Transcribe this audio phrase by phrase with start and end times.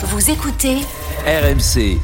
[0.00, 0.76] Vous écoutez
[1.26, 1.98] RMC.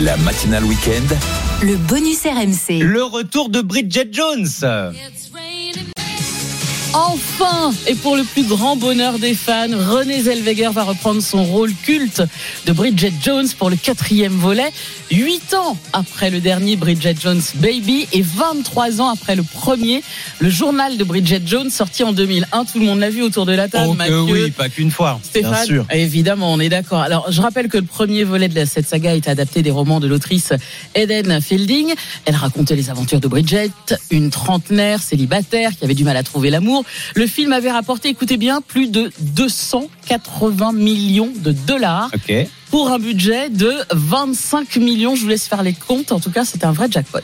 [0.00, 1.14] La matinale week-end.
[1.62, 2.80] le bonus RMC.
[2.82, 4.46] Le retour de Bridget Jones.
[6.96, 11.70] Enfin, et pour le plus grand bonheur des fans, René Zellweger va reprendre son rôle
[11.84, 12.22] culte
[12.64, 14.72] de Bridget Jones pour le quatrième volet.
[15.10, 20.02] Huit ans après le dernier Bridget Jones Baby et 23 ans après le premier,
[20.38, 22.64] le journal de Bridget Jones sorti en 2001.
[22.64, 23.88] Tout le monde l'a vu autour de la table.
[23.90, 25.20] Oh, Mathieu, euh, oui, pas qu'une fois.
[25.22, 25.86] Stéphane, Bien sûr.
[25.92, 27.02] évidemment, on est d'accord.
[27.02, 30.06] Alors, je rappelle que le premier volet de cette saga est adapté des romans de
[30.06, 30.54] l'autrice
[30.94, 31.92] Eden Fielding.
[32.24, 33.70] Elle racontait les aventures de Bridget,
[34.10, 36.85] une trentenaire célibataire qui avait du mal à trouver l'amour.
[37.14, 42.32] Le film avait rapporté, écoutez bien, plus de 280 millions de dollars Ok.
[42.70, 45.14] pour un budget de 25 millions.
[45.16, 46.12] Je vous laisse faire les comptes.
[46.12, 47.20] En tout cas, c'est un vrai jackpot.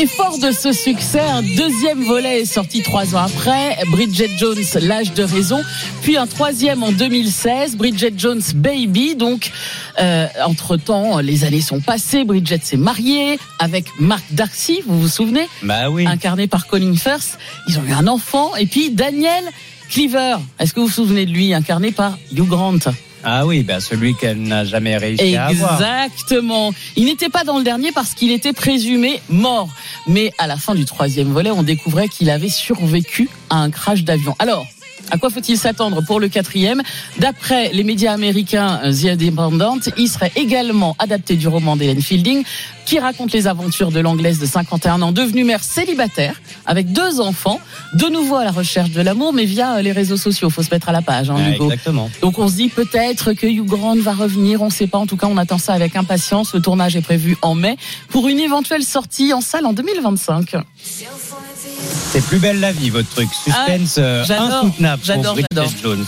[0.00, 4.62] Et fort de ce succès, un deuxième volet est sorti trois ans après, Bridget Jones,
[4.80, 5.60] l'âge de raison,
[6.02, 9.16] puis un troisième en 2016, Bridget Jones Baby.
[9.16, 9.50] Donc,
[9.98, 15.48] euh, entre-temps, les années sont passées, Bridget s'est mariée avec Mark Darcy, vous vous souvenez,
[15.64, 16.06] Bah oui.
[16.06, 17.36] incarné par Colin Firth.
[17.66, 19.42] Ils ont eu un enfant, et puis Daniel
[19.90, 22.78] Cleaver, est-ce que vous vous souvenez de lui, incarné par Hugh Grant?
[23.24, 25.80] Ah oui, bah celui qu'elle n'a jamais réussi à avoir.
[25.80, 26.72] Exactement.
[26.96, 29.68] Il n'était pas dans le dernier parce qu'il était présumé mort.
[30.06, 34.04] Mais à la fin du troisième volet, on découvrait qu'il avait survécu à un crash
[34.04, 34.34] d'avion.
[34.38, 34.66] Alors,
[35.10, 36.82] à quoi faut-il s'attendre pour le quatrième
[37.18, 42.44] D'après les médias américains euh, The Independent, il serait également adapté du roman d'Hélène Fielding,
[42.84, 47.60] qui raconte les aventures de l'anglaise de 51 ans, devenue mère célibataire, avec deux enfants,
[47.94, 50.48] de nouveau à la recherche de l'amour, mais via euh, les réseaux sociaux.
[50.48, 51.64] Faut se mettre à la page, hein, Hugo.
[51.64, 52.10] exactement.
[52.22, 54.98] Donc on se dit peut-être que Hugh Grant va revenir, on ne sait pas.
[54.98, 56.54] En tout cas, on attend ça avec impatience.
[56.54, 57.76] Le tournage est prévu en mai
[58.08, 60.56] pour une éventuelle sortie en salle en 2025.
[62.10, 63.28] C'est plus belle la vie, votre truc.
[63.34, 65.76] Suspense euh, j'adore, insoutenable pour Bridget.
[65.82, 66.06] Jones.